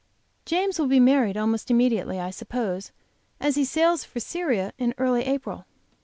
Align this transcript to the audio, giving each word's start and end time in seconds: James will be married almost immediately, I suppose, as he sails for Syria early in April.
James 0.47 0.79
will 0.79 0.87
be 0.87 0.99
married 0.99 1.37
almost 1.37 1.69
immediately, 1.69 2.19
I 2.19 2.31
suppose, 2.31 2.91
as 3.39 3.53
he 3.55 3.63
sails 3.63 4.03
for 4.03 4.19
Syria 4.19 4.73
early 4.97 5.21
in 5.21 5.27
April. 5.29 5.65